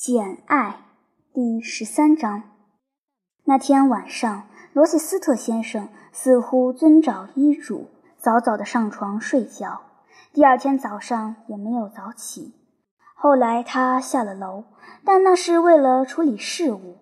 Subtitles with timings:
[0.00, 0.76] 简爱
[1.34, 2.44] 第十三章。
[3.42, 9.80] 那天晚上，罗切斯特先生似乎遵照医嘱，早早的上床睡觉。
[10.32, 12.54] 第二天早上也没有早起。
[13.16, 14.66] 后来他下了楼，
[15.04, 16.98] 但那是为了处理事务。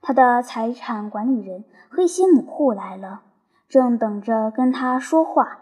[0.00, 3.24] 他的财产管理人和一些母户来了，
[3.68, 5.58] 正等着跟他说话。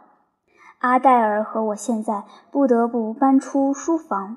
[0.78, 2.22] 阿黛尔和我现在
[2.52, 4.36] 不得不搬出书房。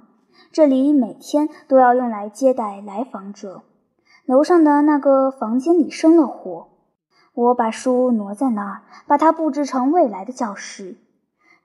[0.51, 3.63] 这里每天都要用来接待来访者。
[4.25, 6.67] 楼上的那个房间里生了火，
[7.33, 10.97] 我把书挪在那儿，把它布置成未来的教室。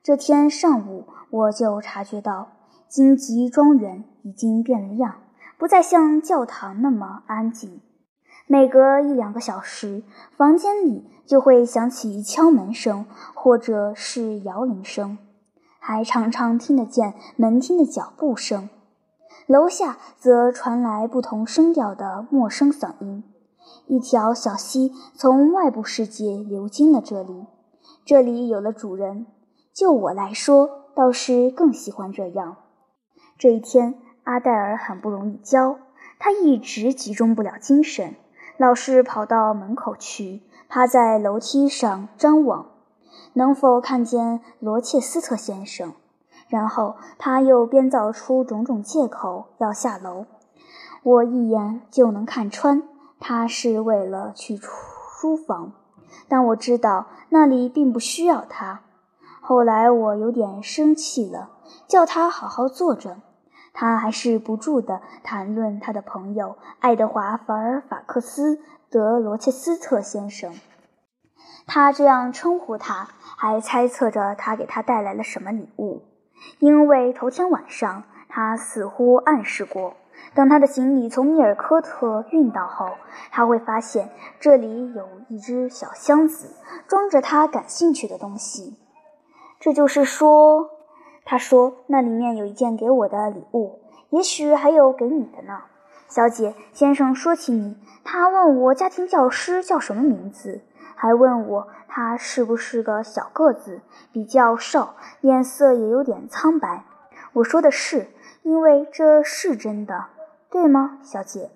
[0.03, 2.53] 这天上午，我就察觉到
[2.89, 5.17] 荆棘庄园已经变了样，
[5.59, 7.81] 不再像教堂那么安静。
[8.47, 10.03] 每隔一两个小时，
[10.37, 15.17] 房间里就会响起敲门声，或者是摇铃声。
[15.87, 18.71] 还常常听得见门厅的脚步声，
[19.47, 23.23] 楼下则传来不同声调的陌生嗓音。
[23.87, 27.45] 一条小溪从外部世界流经了这里，
[28.07, 29.27] 这里有了主人。
[29.75, 32.57] 就我来说，倒是更喜欢这样。
[33.37, 35.77] 这一天，阿黛尔很不容易教，
[36.19, 38.15] 她一直集中不了精神，
[38.57, 42.71] 老是跑到门口去，趴在楼梯上张望。
[43.35, 45.93] 能否看见罗切斯特先生？
[46.49, 50.27] 然后他又编造出种种借口要下楼。
[51.03, 52.83] 我一眼就能看穿，
[53.21, 55.73] 他是为了去书房。
[56.29, 58.81] 但我知道那里并不需要他。
[59.41, 61.51] 后来我有点生气了，
[61.87, 63.17] 叫他好好坐着。
[63.73, 68.57] 他还是不住地谈论他的朋友爱德华·法尔法克斯·
[68.89, 70.55] 德罗切斯特先生。
[71.67, 76.03] 他这样称呼他，还猜测着他给他带来了什么礼物，
[76.59, 79.95] 因为头天晚上他似乎暗示过，
[80.35, 82.91] 等他的行李从密尔科特运到后，
[83.31, 86.55] 他会发现这里有一只小箱子，
[86.87, 88.77] 装着他感兴趣的东西。
[89.59, 90.69] 这就是说，
[91.25, 95.63] 他说那里面有一件给我的礼物，也许还有给你的呢，
[96.09, 96.55] 小姐。
[96.75, 100.61] 先生说起你，他问我家庭教师叫什么名字。
[100.95, 103.81] 还问我他是不是个小个子，
[104.13, 104.91] 比较瘦，
[105.21, 106.85] 脸色也有点苍白。
[107.35, 108.09] 我说的是，
[108.43, 110.07] 因为这是真的，
[110.51, 111.51] 对吗，小姐？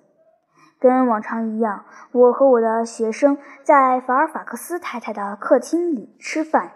[0.80, 6.72] 跟往常一样，我和我的学生在法尔法克斯太太的客厅里吃饭。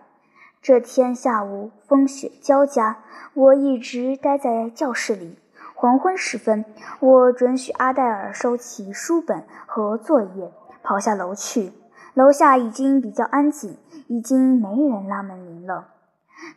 [0.60, 2.98] 这天下午风雪交加，
[3.34, 5.38] 我一直待在教室里。
[5.74, 6.64] 黄昏时分，
[7.00, 10.52] 我准许阿黛尔收起书本和作业，
[10.84, 11.72] 跑下楼去。
[12.14, 15.88] 楼下已经比较安静，已经没人拉门铃了。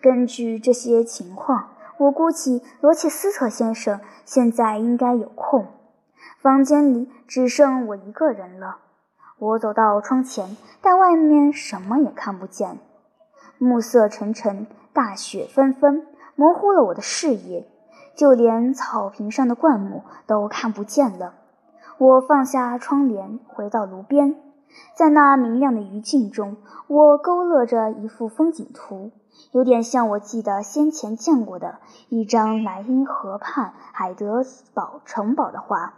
[0.02, 5.68] 根据这些情况，我估计罗切斯特先生现在应该有空。
[6.42, 8.78] 房间里只剩我一个人了。
[9.40, 12.80] 我走到窗前，但外面什么也看不见。
[13.58, 16.06] 暮色沉沉，大雪纷纷，
[16.36, 17.66] 模糊了我的视野，
[18.16, 21.34] 就连草坪上的灌木都看不见了。
[21.98, 24.36] 我放下窗帘，回到炉边。
[24.96, 29.12] 在那明亮的余烬中，我勾勒着一幅风景图，
[29.52, 34.44] 有点像我记得先前见过的一张莱茵河畔海德
[34.74, 35.96] 堡城堡的画。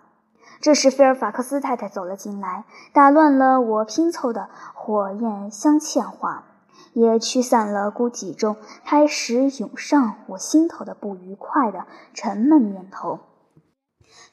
[0.60, 6.46] 这时，菲尔法克斯太太走了进来，打乱了我拼凑的火焰镶嵌画，
[6.94, 13.20] 也驱散了孤寂中开始涌上我心头的不愉快的沉闷念头。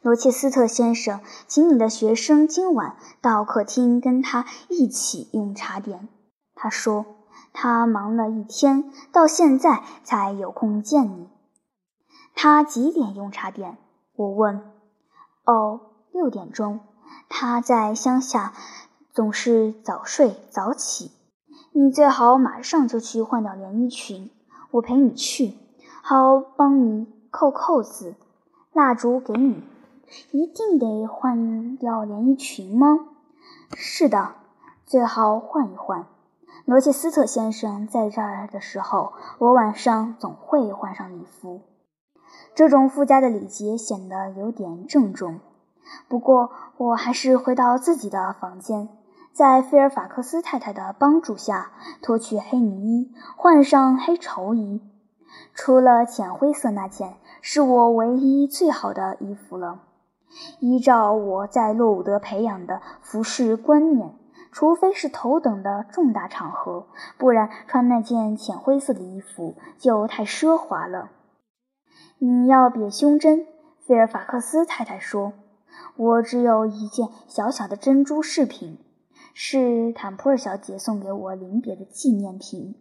[0.04, 6.10] 罗切斯特先生，请你的学生今晚到客厅跟他一起用茶点。
[6.54, 7.06] 他说
[7.54, 11.31] 他忙了一天，到现在才有空见你。
[12.34, 13.78] 他几点用茶点？
[14.14, 14.60] 我问。
[15.47, 15.81] 哦，
[16.12, 16.81] 六点钟。
[17.31, 18.53] 他在乡下
[19.14, 21.12] 总是早睡早起。
[21.72, 24.31] 你最好马上就去换掉连衣裙。
[24.72, 25.54] 我陪你去，
[26.03, 28.16] 好帮你扣扣子。
[28.75, 29.62] 蜡烛给你。
[30.30, 33.00] 一定得换掉连衣裙吗？
[33.74, 34.34] 是的，
[34.84, 36.06] 最好换一换。
[36.64, 41.60] 罗切斯特先生在这儿的时候，我晚上总会换上礼服。
[42.54, 45.40] 这种附加的礼节显得有点郑重。
[46.08, 48.88] 不过，我还是回到自己的房间，
[49.32, 54.80] 在菲尔法克斯太太的帮助下，脱去黑呢衣，换上黑绸衣。
[55.52, 59.80] 除了浅灰色那件，是我唯一最好的衣服了。
[60.60, 64.14] 依照我在洛伍德培养的服饰观念，
[64.50, 66.86] 除非是头等的重大场合，
[67.19, 71.10] 不然穿那件浅灰色的衣服就太奢华了。
[72.19, 73.46] 你要别胸针，
[73.86, 75.32] 菲尔法克斯太太说。
[75.96, 78.78] 我只有一件小小的珍珠饰品，
[79.32, 82.76] 是坦普尔小姐送给我临别的纪念品。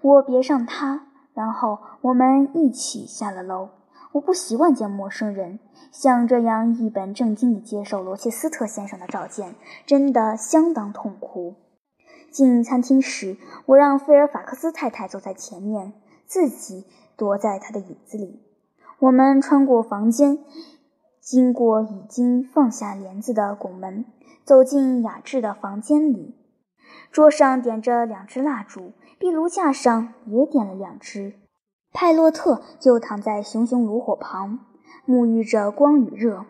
[0.00, 3.70] 我别上它，然后我们一起下了楼。
[4.16, 5.58] 我不习惯见陌生人，
[5.92, 9.54] 像这样一本正经地接受罗切斯特先生的召见，
[9.84, 11.54] 真的相当痛苦。
[12.30, 13.36] 进餐厅时，
[13.66, 15.92] 我让菲尔法克斯太太走在前面，
[16.24, 16.86] 自己
[17.16, 18.40] 躲在她的椅子里。
[19.00, 20.38] 我们穿过房间。
[21.20, 24.04] 经过已经放下帘子的拱门，
[24.44, 26.36] 走进雅致的房间里。
[27.10, 31.34] 桌上点着两支蜡烛，壁炉架上也点了两支。
[31.96, 34.58] 派洛特就躺在熊熊炉火旁，
[35.08, 36.44] 沐浴着光与热。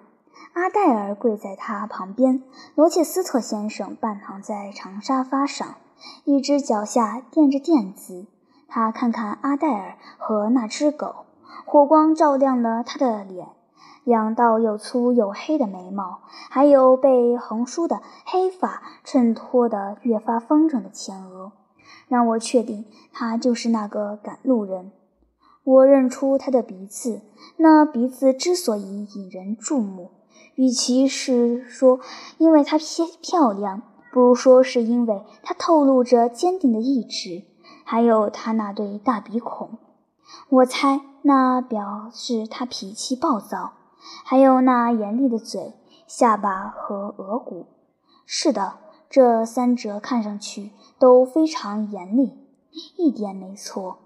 [0.54, 2.42] 阿黛尔跪在他旁边，
[2.74, 5.76] 罗切斯特先生半躺在长沙发上，
[6.24, 8.26] 一只脚下垫着垫子。
[8.66, 11.26] 他看看阿黛尔和那只狗，
[11.64, 13.46] 火光照亮了他的脸。
[14.02, 21.52] 两道又粗又黑的眉毛，还有被横梳的黑发衬托得越发方正的前额，
[22.08, 24.90] 让我确定他就是那个赶路人。
[25.66, 27.22] 我认出他的鼻子，
[27.56, 30.12] 那鼻子之所以引人注目，
[30.54, 31.98] 与其是说
[32.38, 33.82] 因为它偏漂亮，
[34.12, 37.42] 不如说是因为它透露着坚定的意志，
[37.82, 39.78] 还有他那对大鼻孔。
[40.50, 43.72] 我猜那表示他脾气暴躁。
[44.24, 45.74] 还有那严厉的嘴、
[46.06, 47.66] 下巴和额骨。
[48.24, 48.74] 是的，
[49.10, 50.70] 这三者看上去
[51.00, 52.30] 都非常严厉，
[52.96, 54.05] 一点没错。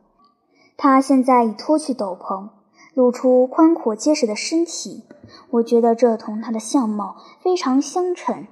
[0.82, 2.48] 他现在已脱去斗篷，
[2.94, 5.04] 露出宽阔结实的身体。
[5.50, 8.46] 我觉得这同他的相貌非常相称。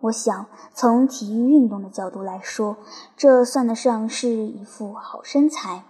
[0.00, 2.78] 我想，从体育运动的角度来说，
[3.16, 5.84] 这算得上是一副好身材，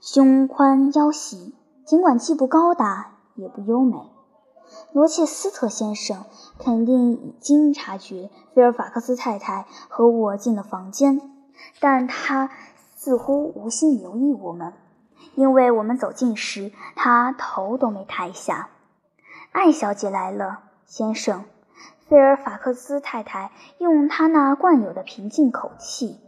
[0.00, 1.54] 胸宽腰细，
[1.84, 3.18] 尽管既不高大。
[3.36, 3.96] 也不优美。
[4.92, 6.24] 罗切斯特先生
[6.58, 11.22] 肯定已经察觉菲尔法克斯太太和我进了房间，
[11.80, 12.50] 但他
[13.02, 14.74] 似乎无心留意我们，
[15.34, 18.68] 因为我们走近时，他头都没抬下。
[19.52, 21.44] 艾小姐来了，先生。
[22.06, 26.20] 菲尔法克斯太太用她那惯有的平静口气，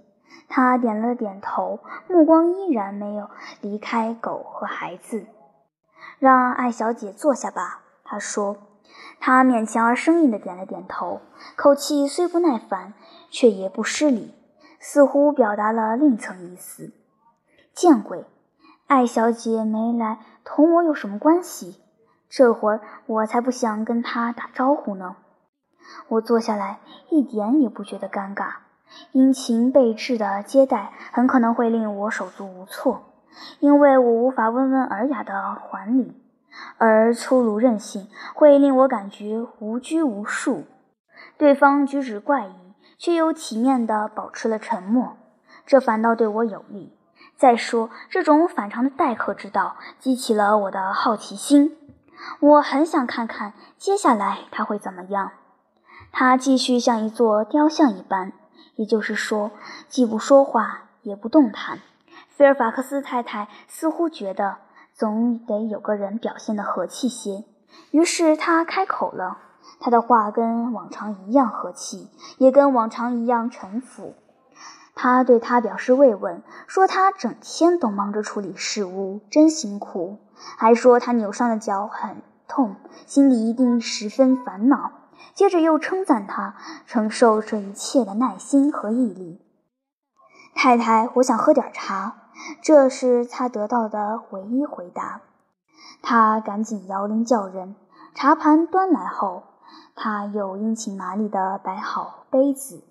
[0.49, 3.29] 她点了点头，目光依然没有
[3.61, 5.27] 离开狗和孩子。
[6.19, 8.57] 让艾小姐坐下吧，他说。
[9.21, 11.21] 他勉强而生硬地点了点头，
[11.55, 12.95] 口气虽不耐烦，
[13.31, 14.35] 却也不失礼，
[14.85, 16.93] 似乎表达了另一层意思。
[17.73, 18.27] 见鬼！
[18.89, 21.81] 艾小姐没来，同我有什么关系？
[22.29, 25.17] 这会儿我才不想跟她打招呼呢。
[26.09, 26.81] 我坐下来，
[27.11, 28.55] 一点也不觉得尴尬。
[29.13, 33.05] 殷勤备至的接待很可能会令我手足无措。
[33.61, 36.21] 因为我无法温文尔雅地还礼，
[36.77, 40.65] 而粗鲁任性会令我感觉无拘无束。
[41.39, 42.53] 对方举止怪异，
[43.03, 45.17] 却又体面地保持了沉默，
[45.67, 46.97] 这反倒对我有利。
[47.37, 51.77] 再说，这种反常的待客之道激起了我的好奇心，
[52.39, 55.33] 我很想看看接下来他会怎么样。
[56.13, 58.35] 他继续像一座雕像一般，
[58.77, 59.51] 也就是说，
[59.89, 61.81] 既不说话，也不动弹。
[62.29, 64.59] 菲尔法克斯太太似乎觉得
[64.95, 67.43] 总得有个人表现得和气些，
[67.91, 69.39] 于是她开口了。
[69.81, 74.15] 他的话跟往常一样和气，也跟往常一样沉浮。
[74.95, 80.19] 他对他表示慰问，说他整天都忙着处理事务，真辛苦，
[80.57, 82.77] 还说他扭伤的脚很痛，
[83.07, 84.93] 心里一定十分烦恼。
[85.35, 89.41] 接着又称赞他承受这一切的耐心和毅力。
[90.55, 92.17] 太太，我想喝点茶。
[92.61, 95.23] 这是他得到的唯一回答。
[96.03, 97.77] 他赶紧摇铃叫人，
[98.15, 99.45] 茶盘端来后，
[99.95, 102.83] 他又殷勤麻利地摆好杯子、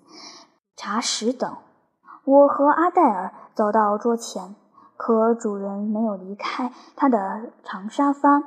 [0.76, 1.56] 茶食等。
[2.24, 4.54] 我和阿黛尔走到桌前，
[4.96, 8.42] 可主人没有离开他的长沙发。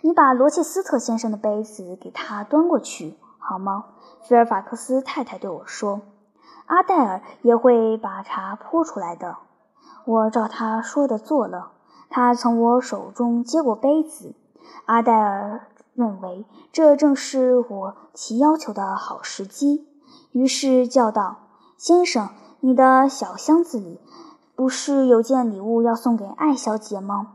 [0.00, 3.84] 你把罗切斯特先生的杯子给他端过去好吗？
[4.22, 6.00] 菲尔法克斯太太对我说。
[6.64, 9.36] 阿黛尔也会把茶泼出来的。
[10.06, 11.72] 我照他说的做了。
[12.08, 14.34] 他从我手中接过杯子。
[14.86, 19.88] 阿黛尔认为这正是我提要求的好时机，
[20.30, 22.28] 于是叫道：“先生，
[22.60, 23.98] 你的小箱子里
[24.54, 27.32] 不是有件礼物要送给艾小姐吗？”“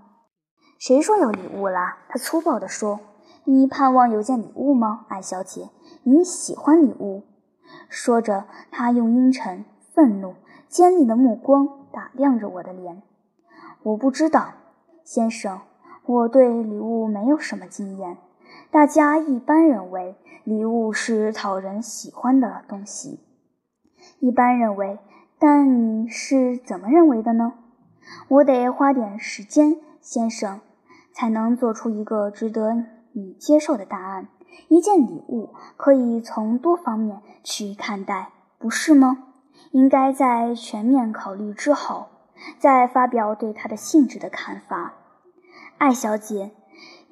[0.79, 2.99] 谁说有礼物啦？”他粗暴地说。
[3.43, 5.69] “你盼望有件礼物吗，艾小姐？
[6.03, 7.23] 你喜欢礼物？”
[7.89, 10.35] 说着，他用阴沉、愤怒、
[10.69, 11.81] 尖利的目光。
[11.93, 13.03] 打量着我的脸，
[13.83, 14.53] 我不知道，
[15.03, 15.59] 先生，
[16.05, 18.17] 我对礼物没有什么经验。
[18.71, 23.19] 大家一般认为礼物是讨人喜欢的东西。
[24.21, 24.97] 一般认为，
[25.37, 27.51] 但你是怎么认为的呢？
[28.29, 30.61] 我得花点时间，先生，
[31.13, 34.29] 才能做出一个值得你接受的答案。
[34.69, 39.25] 一件礼物可以从多方面去看待，不是吗？
[39.71, 42.07] 应该在全面考虑之后，
[42.57, 44.93] 再发表对它的性质的看法。
[45.77, 46.51] 艾小姐，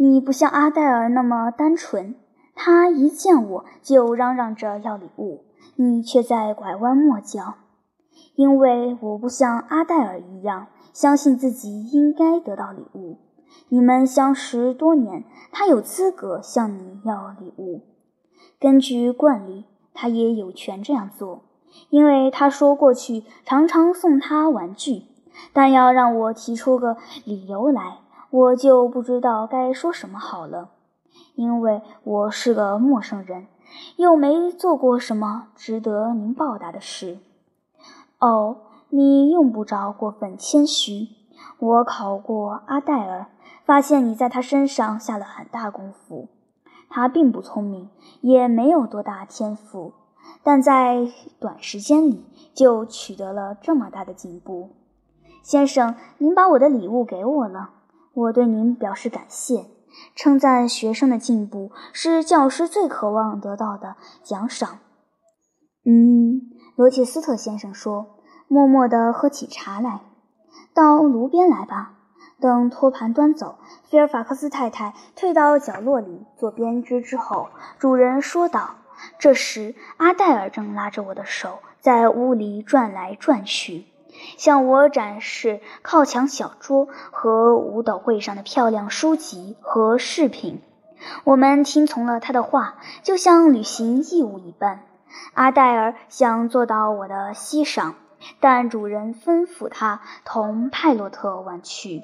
[0.01, 2.15] 你不像阿黛尔那么单纯，
[2.55, 5.43] 她一见我就嚷嚷着要礼物，
[5.75, 7.55] 你却在拐弯抹角。
[8.35, 13.17] 因为我不像阿黛尔一样相信自己应该得到礼物。
[13.67, 17.81] 你们相识多年，他有资格向你要礼物。
[18.57, 21.43] 根据惯例，他也有权这样做，
[21.89, 25.03] 因为他说过去常常送他玩具。
[25.51, 27.99] 但要让我提出个理由来，
[28.29, 30.69] 我就不知道该说什么好了，
[31.35, 33.47] 因为我是个陌生人，
[33.97, 37.19] 又没做过什么值得您报答的事。
[38.19, 38.57] 哦，
[38.89, 41.07] 你用不着过分谦虚。
[41.57, 43.27] 我考过阿黛尔。
[43.65, 46.27] 发现你在他身上下了很大功夫，
[46.89, 49.93] 他并不聪明，也没有多大天赋，
[50.41, 51.07] 但在
[51.39, 54.69] 短时间里就取得了这么大的进步。
[55.43, 57.69] 先生，您把我的礼物给我了，
[58.19, 59.65] 我对您表示感谢。
[60.15, 64.79] 称赞学生的进步是教师最渴望得到的奖赏。
[65.85, 66.41] 嗯，
[66.75, 70.01] 罗切斯特先生说，默默地喝起茶来，
[70.73, 71.95] 到炉边来吧。
[72.39, 73.59] 等托盘端走，
[73.89, 78.75] 菲尔法克斯太太退到角落里做编织之后，主人说道
[79.19, 83.87] ：“这时，阿黛尔正拉着我的手在屋里转来转去，
[84.37, 90.61] 向我展示靠墙小桌和舞蹈会上的漂亮书籍和饰品。
[91.23, 94.81] 我们听从了他的话，就像履行义务一般。
[95.33, 97.95] 阿黛尔想坐到我的膝上，
[98.39, 102.03] 但主人吩咐他同派洛特玩去。”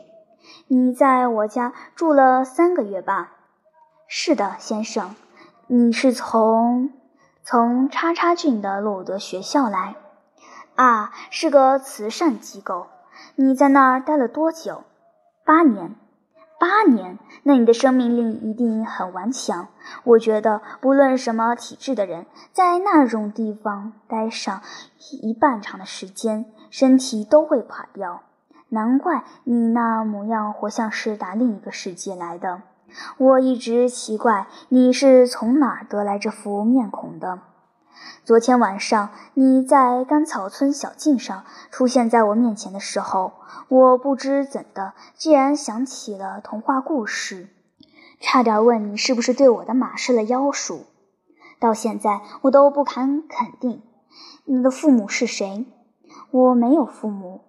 [0.67, 3.31] 你在我家住了三个月吧？
[4.07, 5.15] 是的，先生。
[5.67, 6.91] 你是从
[7.43, 9.95] 从叉叉郡的洛德学校来？
[10.75, 12.87] 啊，是个慈善机构。
[13.35, 14.83] 你在那儿待了多久？
[15.45, 15.95] 八年。
[16.57, 17.19] 八年？
[17.43, 19.67] 那你的生命力一定很顽强。
[20.03, 24.61] 我觉得，不论什么体质的人，在那种地方待上
[25.21, 28.23] 一半长的时间，身体都会垮掉。
[28.69, 32.61] 难怪你那模样活像是打另一个世界来的。
[33.17, 37.39] 我一直奇怪你是从哪儿得来这副面孔的。
[38.23, 43.33] 昨天晚上你在甘草村小径上出现在我面前的时候，
[43.69, 47.49] 我不知怎的，竟然想起了童话故事，
[48.19, 50.85] 差点问你是不是对我的马施了妖术。
[51.59, 53.81] 到现在我都不敢肯定。
[54.45, 55.65] 你的父母是谁？
[56.31, 57.41] 我没有父母。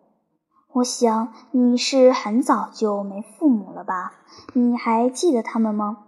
[0.72, 4.12] 我想你是很早就没父母了吧？
[4.52, 6.04] 你还记得他们吗？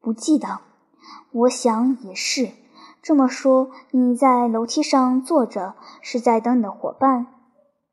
[0.00, 0.60] 不记得。
[1.32, 2.50] 我想也是。
[3.04, 7.26] 这么说，你在楼梯上坐着，是在等你的伙伴？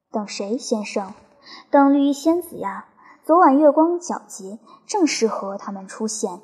[0.10, 1.14] 等谁，先生？
[1.70, 2.86] 等绿衣仙子呀。
[3.22, 6.40] 昨晚月光皎洁，正适合他们出现。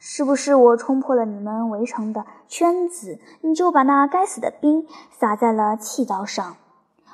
[0.00, 6.56] 是不是我冲破了你们围成的圈子，你就把那该死的冰撒在了气道上？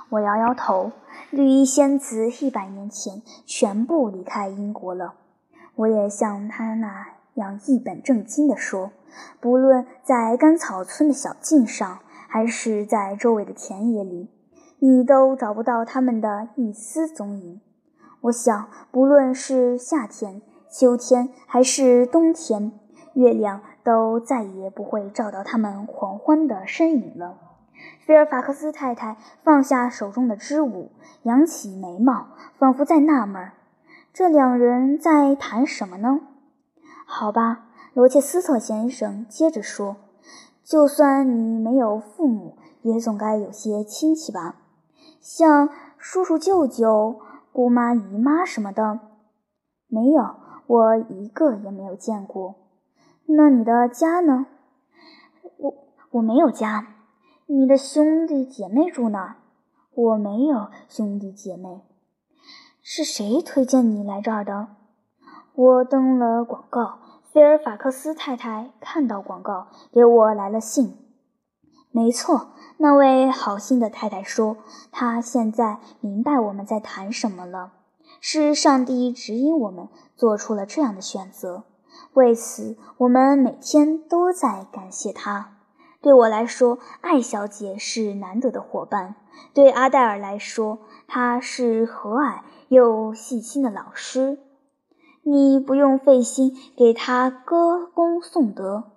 [0.08, 0.92] 我摇摇头。
[1.28, 5.12] 绿衣仙子一百年前全部离开英国了。
[5.74, 8.90] 我也像他那样一本正经地说，
[9.40, 11.98] 不论在甘草村的小径上，
[12.28, 14.28] 还是在周围的田野里，
[14.78, 17.60] 你都找不到他们的一丝踪影。
[18.22, 22.72] 我想，不论是夏天、秋天还是冬天，
[23.14, 27.38] 月亮都再也不会照到他们狂欢的身影了。
[28.04, 30.90] 菲尔法克斯太太放下手中的织物，
[31.22, 32.26] 扬起眉毛，
[32.58, 33.52] 仿佛在纳闷：
[34.12, 36.20] 这两人在谈什么呢？
[37.06, 39.96] 好吧，罗切斯特先生接着说
[40.62, 44.56] ：“就算你没有父母，也总该有些亲戚吧？
[45.20, 45.68] 像
[45.98, 47.20] 叔叔、舅舅、
[47.52, 49.00] 姑妈、姨妈什么的。”
[49.92, 50.36] 没有，
[50.68, 52.54] 我一个也没有见过。
[53.26, 54.46] 那你的家呢？
[55.58, 55.74] 我
[56.12, 56.94] 我没有家。
[57.46, 59.38] 你的兄弟姐妹住哪？
[59.92, 61.80] 我没有兄弟姐妹。
[62.80, 64.68] 是谁推荐你来这儿的？
[65.54, 67.00] 我登了广告，
[67.32, 70.96] 菲尔法克斯太太看到广告，给我来了信。
[71.92, 74.56] 没错，那位好心的太太说，
[74.90, 77.72] 她现在明白我们在谈什么了。
[78.20, 81.62] 是上帝指引我们做出了这样的选择。
[82.14, 85.58] 为此，我们每天都在感谢他。
[86.02, 89.14] 对我来说，艾小姐是难得的伙伴；
[89.54, 94.38] 对阿黛尔来说，她是和蔼又细心的老师。
[95.30, 98.90] 你不用费心给他歌功颂德。”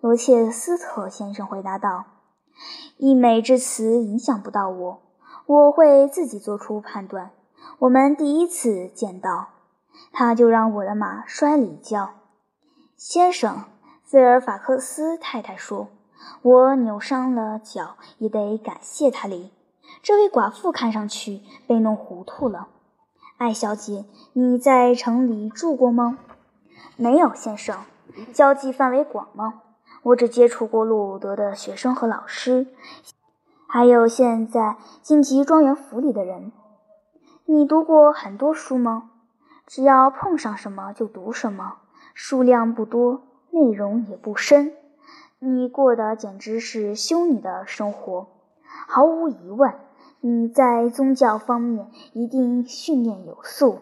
[0.00, 2.04] 罗切斯特先生回答道
[2.96, 5.02] ，“溢美之词影响不到我，
[5.44, 7.32] 我会自己做出判断。
[7.80, 9.48] 我们第一次见到，
[10.12, 12.08] 他就让我的马摔了一跤。”
[12.96, 13.64] 先生，
[14.02, 15.88] 费尔法克斯太太说。
[16.40, 19.52] 我扭伤了脚，也得感谢他哩。
[20.02, 22.68] 这位寡妇看上去被弄糊涂了。
[23.38, 26.16] 艾小姐，你在城里住过吗？
[26.96, 27.76] 没有，先生。
[28.32, 29.60] 交际范围广吗？
[30.04, 32.66] 我只接触过路德的学生和老师，
[33.68, 36.50] 还有现在晋级庄园府里的人。
[37.44, 39.10] 你读过很多书吗？
[39.66, 41.74] 只要碰上什么就读什么，
[42.14, 44.72] 数量不多，内容也不深。
[45.38, 48.28] 你过的简直是修女的生活，
[48.88, 49.74] 毫无疑问，
[50.28, 53.78] 你在宗教方面一定训练有素。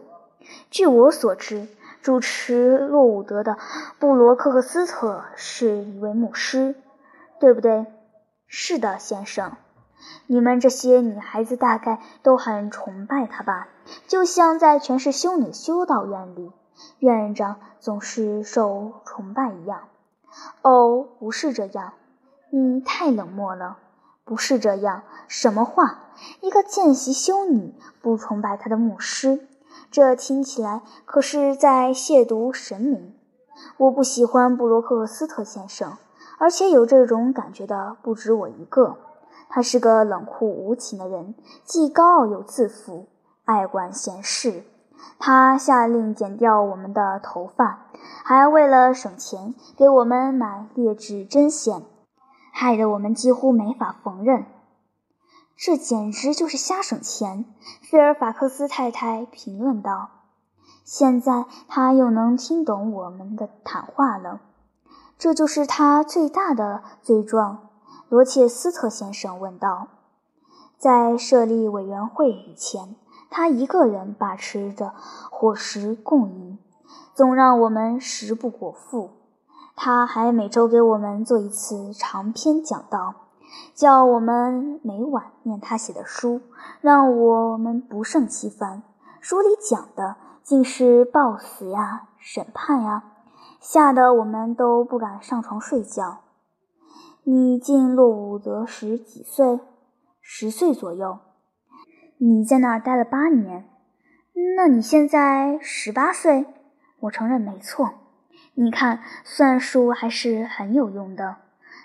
[0.68, 1.68] 据我所知，
[2.02, 3.56] 主持洛伍德的
[3.98, 6.74] 布罗克克斯特是一位牧师，
[7.40, 7.86] 对不对？
[8.46, 9.52] 是的，先生。
[10.26, 13.68] 你们这些女孩子大概都很崇拜他吧？
[14.06, 16.52] 就像在全是修女修道院里，
[16.98, 19.88] 院长总是受崇拜一样。
[20.60, 21.94] 哦，不是这样，
[22.50, 23.78] 你太冷漠了。
[24.26, 26.00] 不是这样，什么话？
[26.40, 29.46] 一个见习修女不崇拜她的牧师，
[29.90, 33.14] 这听起来可是在亵渎神明。
[33.76, 35.96] 我不喜欢布罗克斯特先生，
[36.38, 38.96] 而且有这种感觉的不止我一个。
[39.48, 43.06] 他是个冷酷无情的人，既高傲又自负，
[43.44, 44.64] 爱管闲事。
[45.18, 47.86] 他下令剪掉我们的头发，
[48.24, 51.82] 还为了省钱给我们买劣质针线，
[52.52, 54.44] 害得我们几乎没法缝纫。
[55.56, 57.44] 这简直就是瞎省钱，
[57.82, 60.10] 菲尔法克斯太太评论道。
[60.84, 64.40] 现在他又能听懂我们的谈话了，
[65.18, 67.70] 这就是他最大的罪状。
[68.08, 69.88] 罗切斯特先生问道。
[70.78, 72.96] 在设立委员会以前。
[73.36, 74.94] 他一个人把持着
[75.28, 76.58] 伙食供应，
[77.14, 79.10] 总让我们食不果腹。
[79.74, 83.14] 他还每周给我们做一次长篇讲道，
[83.74, 86.40] 叫我们每晚念他写的书，
[86.80, 88.82] 让我们不胜其烦。
[89.20, 93.04] 书里讲的竟是暴死呀、审判呀，
[93.60, 96.20] 吓得我们都不敢上床睡觉。
[97.24, 99.60] 你进洛伍德时几岁？
[100.20, 101.18] 十岁左右。
[102.18, 103.68] 你在那儿待了八年，
[104.56, 106.46] 那你现在十八岁？
[107.00, 107.90] 我承认没错。
[108.54, 111.36] 你看，算术还是很有用的。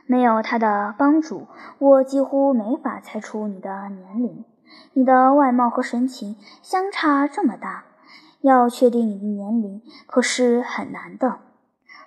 [0.09, 1.45] 没有他的帮助，
[1.77, 4.43] 我几乎没法猜出你的年龄。
[4.93, 7.83] 你的外貌和神情相差这么大，
[8.41, 11.37] 要确定你的年龄可是很难的。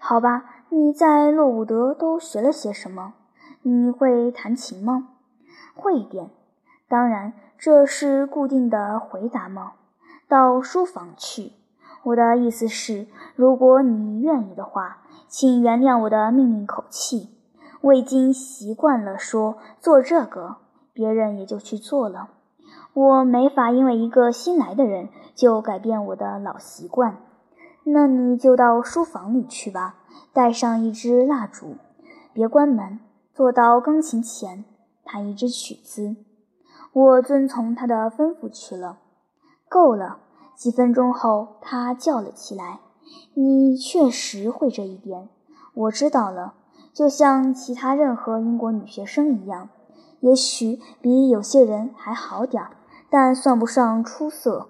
[0.00, 3.14] 好吧，你在洛伍德都学了些什么？
[3.62, 5.10] 你会弹琴吗？
[5.76, 6.28] 会一点。
[6.88, 7.32] 当然。
[7.64, 9.74] 这是固定的回答吗？
[10.26, 11.52] 到书房去。
[12.02, 17.28] 我的意思是，如果你愿意的话，请原谅我的命令口气。
[17.82, 20.56] 我已经习惯了说做这个，
[20.92, 22.30] 别人也就去做了。
[22.94, 27.18] 我没法因为一个新来的人就改变我的老习惯。
[27.84, 29.96] 那你就到书房里去吧，
[30.32, 31.76] 带上一支蜡烛，
[32.32, 33.00] 别关门，
[33.34, 34.64] 坐到钢琴前，
[35.04, 36.16] 弹一支曲子。
[36.92, 38.98] 我遵从他的吩咐去了。
[39.68, 40.18] 够了。
[40.54, 42.78] 几分钟后，他叫了起来
[43.34, 45.28] ：“你确实会这一点，
[45.74, 46.54] 我知道了。
[46.92, 49.68] 就像其他任何英国女学生一样，
[50.20, 52.72] 也许比有些人还好点儿，
[53.08, 54.68] 但算不上出色。”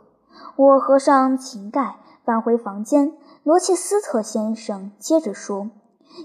[0.56, 3.14] 我合上琴盖，返回房间。
[3.42, 5.70] 罗切斯特先生接着说：“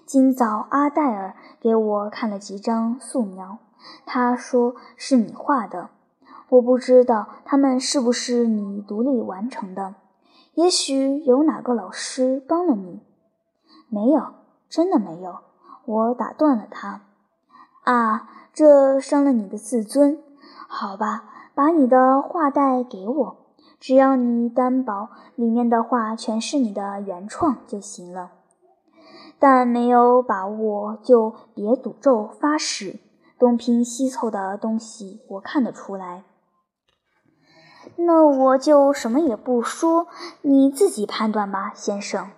[0.06, 3.58] 今早阿黛尔给我看了几张素描。”
[4.06, 5.90] 他说是你画的，
[6.50, 9.96] 我不知道他们是不是你独立完成的。
[10.54, 13.02] 也许有哪个老师帮了你？
[13.90, 14.34] 没有，
[14.70, 15.40] 真的没有。
[15.88, 17.02] 我打断了他。
[17.86, 20.22] 啊，这伤了你的自尊。
[20.68, 21.24] 好吧，
[21.56, 23.38] 把你的画带给我，
[23.80, 28.32] 只要你担保里面的画全是你的原创就行了。
[29.40, 33.00] 但没有把握就别赌咒发誓。
[33.40, 36.24] 东拼西凑的东西，我看得出来。
[37.96, 40.08] 那我就什么也不说，
[40.42, 42.32] 你自己判断吧，先生。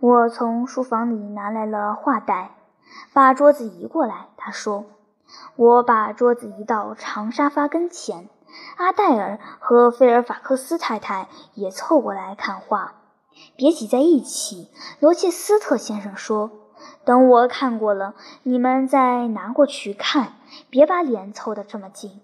[0.00, 2.56] 我从书房里拿来了画袋，
[3.12, 4.28] 把桌子移过来。
[4.36, 4.84] 他说
[5.56, 8.28] ：“我把桌子移到长沙发跟前。”
[8.76, 12.94] 阿黛尔和菲尔法克斯太太也凑过来看画。
[13.56, 14.68] 别挤在一起，
[15.00, 16.50] 罗切斯特先生说
[17.04, 20.34] ：“等我看过了，你们再拿过去看，
[20.68, 22.20] 别把脸凑得这么近。”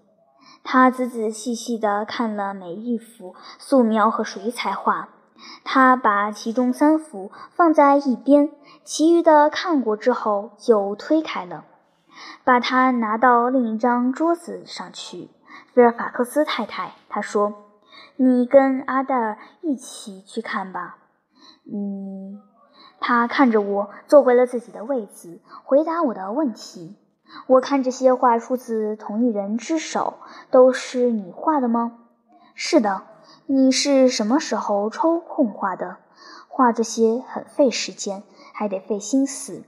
[0.62, 5.09] 他仔仔细细地看了每一幅素描和水彩画，
[5.64, 8.51] 他把其中三幅放在一边，
[8.85, 11.64] 其余的看过之后就推开了，
[12.44, 15.31] 把它拿到另一张桌子上去。
[15.72, 17.55] 菲尔法克斯太太，他说
[18.16, 20.98] ：“你跟阿黛尔一起去看吧。”
[21.62, 22.40] 你，
[22.98, 26.96] 他看着我坐回了自己的位子，回答我的问题。
[27.46, 30.14] 我看这些画出自同一人之手，
[30.51, 31.92] 都是你画的吗？
[32.55, 33.03] 是的。
[33.50, 35.96] 你是什么时候抽空画的？
[36.48, 39.64] 画这些很费时间，还得费心思。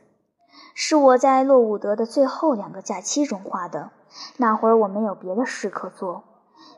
[0.74, 3.88] 是我在洛伍德的最后两个假期中画的。
[4.36, 6.24] 那会儿我没有别的事可做。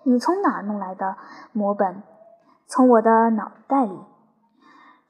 [0.05, 1.17] 你从哪儿弄来的
[1.53, 2.05] 摹本？
[2.69, 3.99] 从我的脑袋里。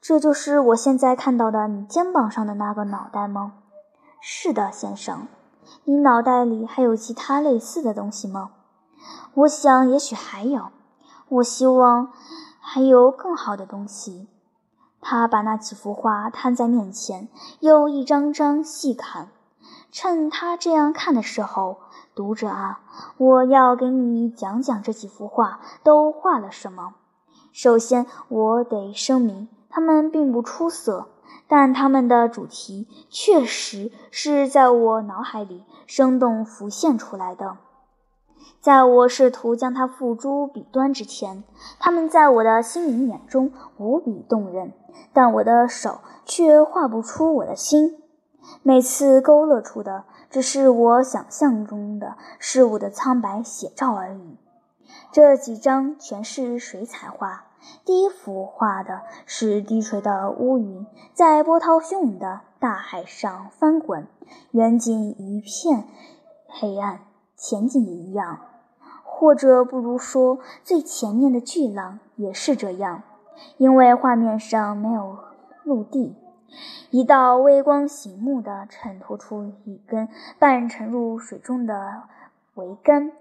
[0.01, 3.53] 这就是我现在看到的你肩膀上的那个脑袋吗？
[4.19, 5.27] 是的，先生。
[5.83, 8.49] 你脑袋里还有其他类似的东西吗？
[9.35, 10.69] 我想也许还有。
[11.33, 12.11] 我希望
[12.59, 14.27] 还有更好的东西。
[15.01, 17.27] 他把那几幅画摊在面前，
[17.59, 19.29] 又一张张细看。
[19.91, 21.77] 趁他这样看的时候，
[22.13, 22.81] 读者啊，
[23.17, 26.93] 我要给你讲讲这几幅画都画了什么。
[27.51, 29.49] 首先，我得声明。
[29.69, 31.07] 他们并不出色，
[31.47, 37.57] 但他们的主题确实是在我脑海里生动浮现出来的。
[38.63, 41.43] 在我试图将它付诸笔端之前，
[41.79, 44.71] 他们在我的心灵眼中无比动人，
[45.11, 48.01] 但我的手却画不出我的心。
[48.61, 54.37] 每次勾勒出的只是我想象中的事物的苍白写照而已。
[55.11, 57.47] 这几张全是水彩画。
[57.83, 64.07] 第一幅画的是低垂的乌云在波涛汹涌的大海上翻滚，
[64.51, 65.83] 远景一片
[66.47, 67.01] 黑暗，
[67.35, 68.39] 前景也一样，
[69.15, 73.03] 或者不如说最前面的巨浪也是这样，
[73.57, 75.17] 因为画面上没有
[75.63, 76.15] 陆地。
[76.89, 82.03] 一道微光醒目的衬托出一根半沉入水中的
[82.55, 83.11] 桅杆。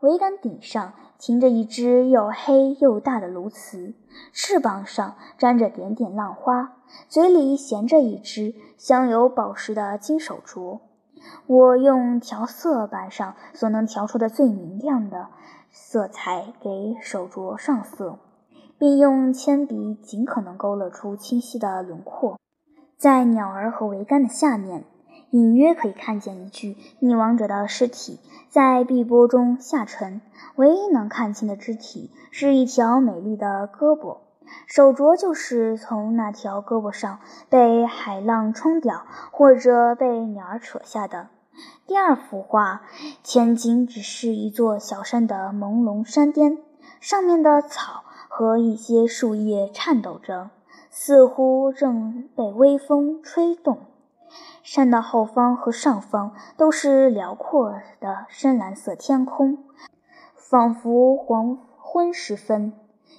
[0.00, 3.94] 桅杆顶上停着一只又黑又大的鸬鹚，
[4.32, 6.76] 翅膀上沾着点点浪花，
[7.08, 10.80] 嘴里衔着一只镶有宝石的金手镯。
[11.46, 15.28] 我用调色板上所能调出的最明亮的
[15.70, 18.18] 色彩给手镯上色，
[18.78, 22.38] 并用铅笔尽可能勾勒出清晰的轮廓。
[22.96, 24.84] 在鸟儿和桅杆的下面。
[25.30, 30.20] 隐约可以看见一具溺亡者的尸体在碧波中下沉，
[30.56, 34.18] 唯一能看清的肢体是一条美丽的胳膊，
[34.66, 41.28] 手镯就是从那条胳膊上被海浪冲掉，或者被鸟儿扯下的。
[41.86, 42.82] 第二幅画，
[43.22, 46.58] 前景只是一座小山的朦胧山巅，
[47.00, 50.50] 上面的草和一些树叶颤抖着，
[50.90, 53.78] 似乎正被微风吹动。
[54.62, 59.58] 山的后方和上方都是辽阔的深蓝色天空，
[60.34, 62.72] 仿佛黄昏时分。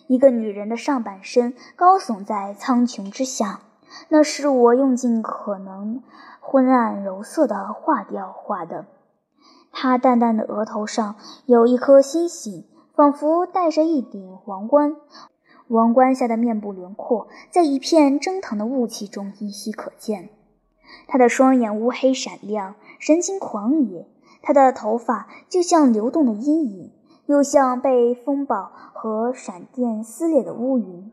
[0.08, 3.62] 一个女人的上半身高耸在苍穹之下，
[4.10, 6.04] 那是我用尽可能
[6.40, 8.86] 昏暗柔色的画调画的。
[9.72, 14.96] 她淡淡的额头上有一颗星星，仿佛戴着一顶王冠。
[15.68, 20.30] 王冠下的面部轮廓在一片蒸腾的雾气中依稀可见。
[21.08, 24.08] 她的双眼乌黑闪亮，神情狂野。
[24.44, 26.92] 她的头发就像流动的阴影，
[27.26, 31.12] 又像被风暴和闪电撕裂的乌云。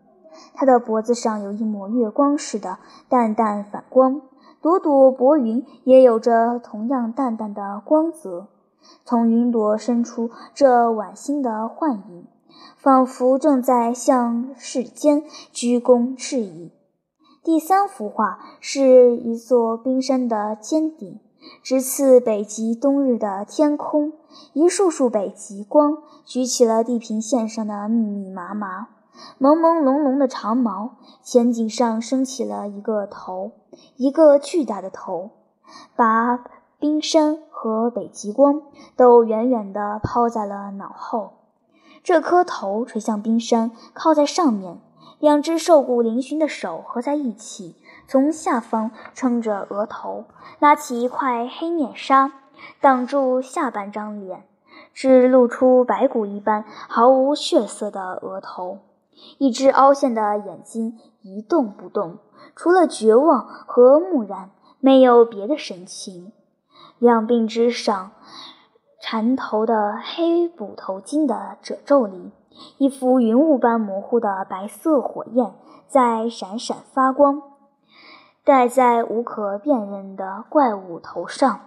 [0.55, 4.23] 他的脖子上有一抹月光似的淡淡反光，
[4.63, 8.47] 朵朵薄云也有着同样淡淡的光泽，
[9.05, 12.27] 从云朵伸出这晚星的幻影，
[12.77, 16.73] 仿佛正在向世间鞠躬致意。
[17.43, 21.19] 第三幅画是一座冰山的尖顶，
[21.63, 24.13] 直刺北极冬日的天空。
[24.53, 28.89] 一束束北极光举起了地平线上的密密麻麻、
[29.41, 30.97] 朦朦胧胧的长毛。
[31.23, 33.53] 前景上升起了一个头，
[33.97, 35.31] 一个巨大的头，
[35.97, 36.45] 把
[36.79, 38.63] 冰山和北极光
[38.97, 41.33] 都远远地抛在了脑后。
[42.03, 44.81] 这颗头垂向冰山，靠在上面。
[45.19, 47.77] 两只瘦骨嶙峋的手合在一起，
[48.11, 50.25] 从下方撑着额头，
[50.59, 52.33] 拉起一块黑面纱
[52.81, 54.43] 挡住下半张脸，
[54.93, 58.79] 只露出白骨一般毫无血色的额头，
[59.39, 62.19] 一只凹陷的眼睛一动不动，
[62.57, 66.33] 除了绝望和木然，没有别的神情。
[66.99, 68.11] 两鬓之上，
[69.01, 72.33] 缠头的黑布头巾的褶皱里，
[72.79, 75.53] 一幅云雾般模糊的白色火焰
[75.87, 77.41] 在闪闪发光，
[78.45, 81.61] 戴在无可辨认的怪物头上。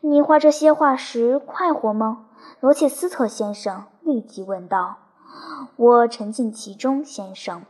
[0.00, 2.26] 你画这些画时快活吗？
[2.60, 4.96] 罗切斯特先生立即问道。
[5.76, 7.62] 我沉浸其中，先生。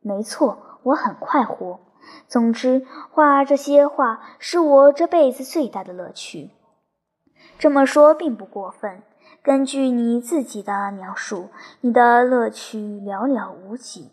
[0.00, 1.80] 没错，我很快活。
[2.28, 6.50] 总之，画这些画是我这辈子最大的乐趣。
[7.58, 9.02] 这么说并不过分。
[9.42, 11.48] 根据你自己的描述，
[11.80, 14.10] 你的乐趣寥寥无几。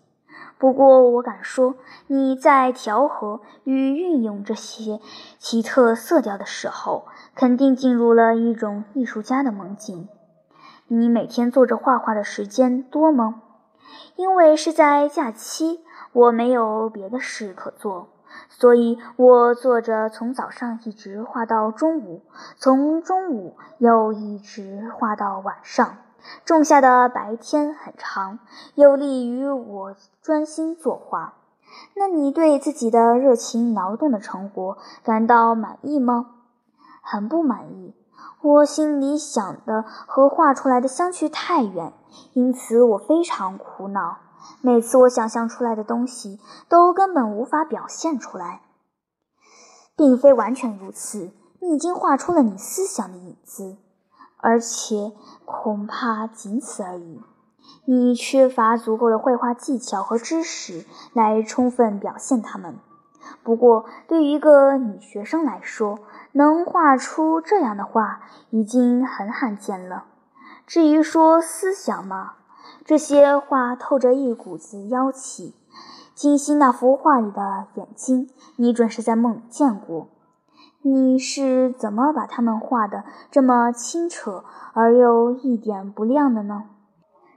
[0.58, 1.76] 不过，我敢说，
[2.08, 5.00] 你在调和与运用这些
[5.38, 10.08] 奇特色调的时候，肯定进入了一种艺术家的梦境。
[10.88, 13.42] 你每天坐着画画的时间多吗？
[14.16, 15.82] 因为是在假期。
[16.14, 18.10] 我没有别的事可做，
[18.50, 22.24] 所以我坐着从早上一直画到中午，
[22.58, 26.00] 从中午又一直画到晚上。
[26.46, 28.40] 仲夏的白天很长，
[28.76, 31.36] 有利于我专心作画。
[31.96, 36.28] 那你对自己的热情劳动的成果感到满意吗？
[37.02, 37.94] 很不满意。
[38.42, 41.94] 我心里想的和画出来的相去太远，
[42.34, 44.18] 因此我非常苦恼。
[44.62, 48.62] 每次我想象出来的东西都根本无法表现出来，
[49.96, 51.32] 并非完全如此。
[51.60, 53.78] 你已经画出了你思想的影子，
[54.42, 55.14] 而且
[55.46, 57.22] 恐怕仅此而已。
[57.86, 62.76] 你缺乏足够的绘画技巧和知识来充分表现它们。
[63.44, 66.00] 不过，对于一个女学生来说，
[66.34, 70.06] 能画出这样的画已经很罕见了。
[70.66, 72.34] 至于说思想嘛，
[72.84, 75.56] 这些画透着一股子妖气，
[76.14, 80.10] 金星那幅画里的眼睛，你准是在梦里见过。
[80.84, 86.64] 你是怎么把它们画的这么清澈而又一点不亮的呢？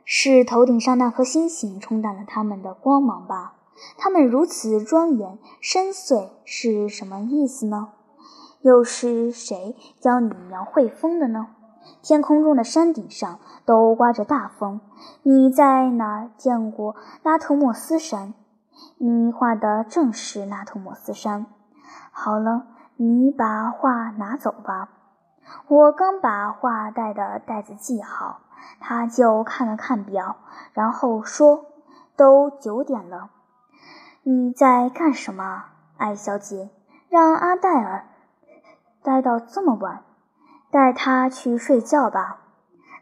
[0.03, 3.55] 是头顶上那颗星星冲淡了它们的光芒吧？
[3.99, 7.91] 它们如此庄严深邃，是什么意思呢？
[8.63, 11.49] 又是谁教你描绘风的呢？
[12.01, 14.81] 天空中的山顶上都刮着大风。
[15.23, 18.33] 你在哪见过拉特莫斯山？
[18.97, 21.45] 你画的正是拉特莫斯山。
[22.11, 24.89] 好了，你把画拿走吧。
[25.69, 28.41] 我刚把画带的袋子系好，
[28.81, 30.37] 他就看了看表，
[30.73, 31.67] 然后说
[32.17, 33.31] ：“都九点了。”
[34.23, 35.65] 你在干什么，
[35.99, 36.71] 艾小姐？
[37.09, 38.07] 让阿黛尔
[39.03, 40.03] 待到这么晚。
[40.71, 42.39] 带她去睡觉吧。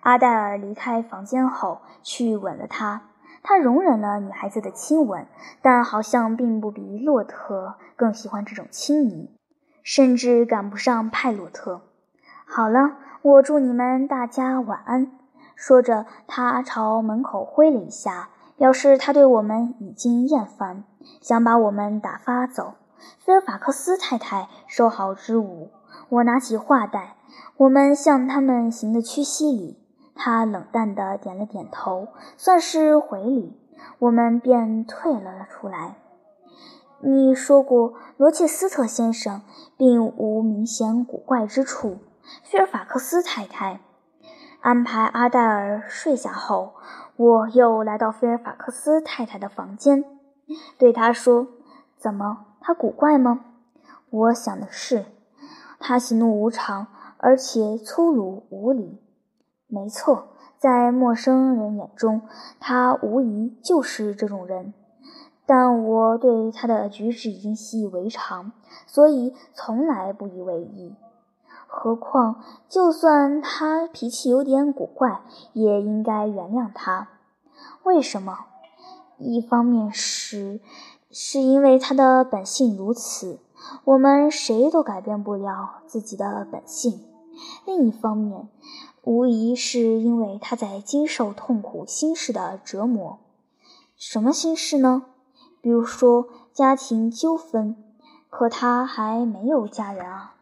[0.01, 3.03] 阿黛尔离开房间后，去吻了他。
[3.45, 5.27] 他容忍了女孩子的亲吻，
[5.63, 9.31] 但好像并不比洛特更喜欢这种亲昵，
[9.83, 11.83] 甚至赶不上派洛特。
[12.47, 15.13] 好了，我祝你们大家晚安。
[15.55, 20.85] 说着，他朝门口挥了一下，表示他对我们已经厌烦，
[21.21, 22.75] 想把我们打发走。
[23.19, 25.71] 菲尔法克斯太太收好之物，
[26.09, 27.17] 我拿起画袋。
[27.57, 29.79] 我们向他们行了屈膝礼，
[30.15, 33.59] 他冷淡地点了点头，算是回礼。
[33.99, 35.97] 我们便退了出来。
[37.05, 39.43] 你说过，罗切斯特先生
[39.77, 41.99] 并无明显古怪之处。
[42.45, 43.81] 菲尔法克斯太太
[44.61, 46.75] 安排阿黛尔睡下后，
[47.17, 50.05] 我又来到菲尔法克斯太太的房间，
[50.79, 51.49] 对她说
[51.99, 53.41] ：“怎么，他古怪吗？”
[54.11, 55.07] 我想的是，
[55.79, 56.87] 他喜怒无常。
[57.25, 59.01] 而且粗鲁无礼，
[59.69, 62.23] 没错，在陌生人眼中，
[62.59, 64.75] 他无疑就是这种人。
[65.55, 68.53] 但我对他的举止已经习以为常，
[68.87, 70.95] 所以从来不以为意。
[71.67, 75.21] 何况，就算他脾气有点古怪，
[75.53, 77.09] 也应该原谅他。
[77.83, 78.47] 为什么？
[79.19, 80.61] 一方面是，
[81.11, 83.39] 是因为他的本性如此，
[83.85, 86.99] 我们谁都改变不了自己的本性。
[87.67, 88.49] 另一方面，
[89.05, 93.19] 无疑是因为他在经受痛苦心事的折磨。
[93.95, 95.03] 什么心事呢？
[95.63, 97.77] 比如说家庭纠纷。
[98.29, 100.35] 可他还没有家人啊。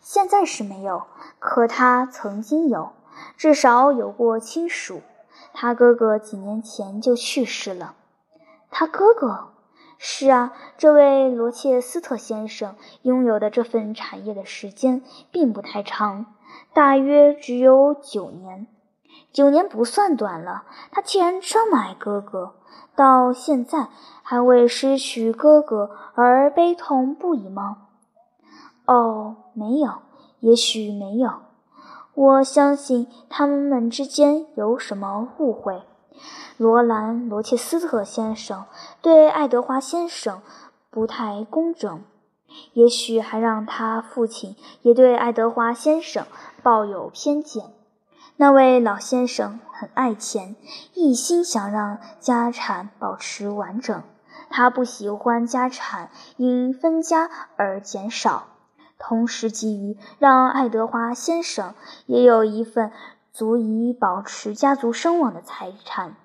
[0.00, 1.02] 现在是没有，
[1.38, 2.92] 可他曾经有，
[3.36, 5.02] 至少有过亲属。
[5.52, 7.96] 他哥哥几年前就去世了。
[8.70, 9.48] 他哥哥？
[9.98, 16.24] 是啊，这位罗切斯特先生拥有的这份产业的时间并不太长，
[16.72, 18.66] 大约只有九年。
[19.32, 20.64] 九年不算短了。
[20.90, 22.54] 他既然这么爱哥哥，
[22.94, 23.88] 到现在
[24.22, 27.78] 还为失去哥哥而悲痛不已吗？
[28.86, 29.94] 哦，没有，
[30.40, 31.30] 也许没有。
[32.14, 35.82] 我相信他们之间有什么误会。
[36.56, 38.66] 罗兰·罗切斯特先生
[39.02, 40.40] 对爱德华先生
[40.90, 42.02] 不太公正，
[42.74, 46.24] 也许还让他父亲也对爱德华先生
[46.62, 47.64] 抱有偏见。
[48.36, 50.56] 那位老先生很爱钱，
[50.92, 54.02] 一心想让家产保持完整。
[54.50, 58.48] 他不喜欢家产因分家而减少，
[58.98, 61.74] 同时急于让爱德华先生
[62.06, 62.90] 也有一份
[63.32, 66.16] 足以保持家族声望的财产。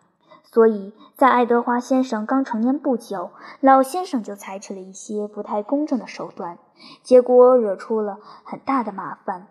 [0.52, 6.58] 所以在爱德华先生刚成年不久，老先生就采取了一些不太公正的手段，
[7.04, 9.46] 结果惹出了很大的麻烦。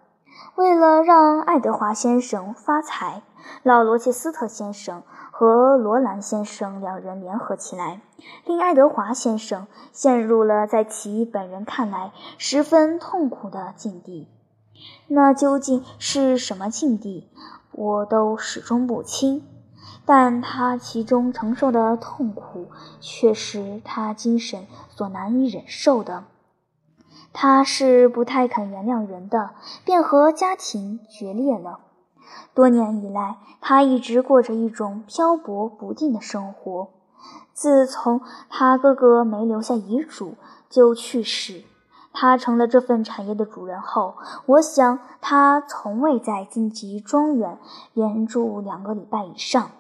[0.55, 3.23] 为了让爱德华先生发财，
[3.63, 8.01] 老罗切斯特先生和罗兰先生两人联合起来，
[8.45, 14.29] 令爱德华先生陷入了在其本人看来十分痛苦的境地。
[15.07, 17.29] 那究竟是什么境地，
[17.73, 19.45] 我都始终不清。
[20.05, 26.25] 但他其中承受的痛苦，却是他精神所难以忍受的。
[27.41, 29.51] 他是不太肯原谅人的，
[29.85, 31.79] 便和家庭决裂了。
[32.53, 36.89] 多年以来，他一直过着一种漂泊不定的生活。
[37.53, 38.21] 自从
[38.51, 40.35] 他哥哥没留下遗嘱
[40.69, 41.63] 就去世，
[42.13, 47.57] 他成了这份产业的主人后，我想他从未在荆棘庄园
[47.93, 49.71] 连住两个礼拜以上。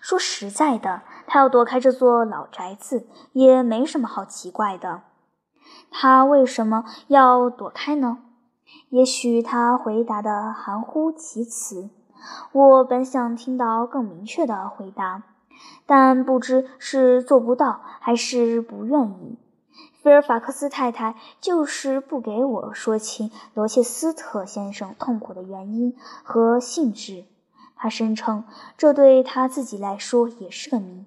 [0.00, 5.00] 说实在的，他要躲开这座老宅子也没什么好奇怪的。
[5.90, 8.18] 他为什么要躲开呢？
[8.88, 11.90] 也许他回答的含糊其辞。
[12.52, 15.22] 我本想听到更明确的回答，
[15.86, 19.38] 但不知是做不到还是不愿意。
[20.02, 27.24] 菲尔法克斯太太就是不给我说清罗切斯特先生痛苦的原因和性质。
[27.76, 28.44] 他声称，
[28.76, 31.06] 这对他自己来说也是个谜，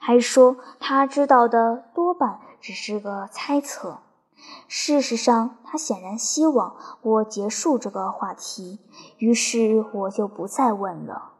[0.00, 3.98] 还说他知道的多半只是个猜测。
[4.66, 8.80] 事实上，他显然希望我结束这个话题，
[9.18, 11.33] 于是我就不再问了。